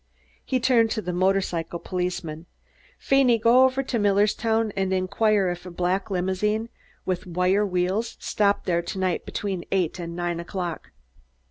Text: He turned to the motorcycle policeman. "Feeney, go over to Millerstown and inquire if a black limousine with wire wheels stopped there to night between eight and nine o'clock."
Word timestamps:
He 0.43 0.59
turned 0.59 0.89
to 0.91 1.01
the 1.03 1.13
motorcycle 1.13 1.77
policeman. 1.77 2.47
"Feeney, 2.97 3.37
go 3.37 3.65
over 3.65 3.83
to 3.83 3.99
Millerstown 3.99 4.73
and 4.75 4.91
inquire 4.91 5.49
if 5.49 5.63
a 5.63 5.69
black 5.69 6.09
limousine 6.09 6.69
with 7.05 7.27
wire 7.27 7.63
wheels 7.67 8.17
stopped 8.19 8.65
there 8.65 8.81
to 8.81 8.97
night 8.97 9.27
between 9.27 9.63
eight 9.71 9.99
and 9.99 10.15
nine 10.15 10.39
o'clock." 10.39 10.89